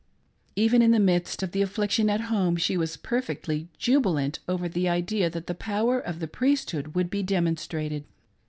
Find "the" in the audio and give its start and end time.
0.93-0.99, 1.51-1.61, 4.67-4.89, 5.45-5.53, 6.19-6.27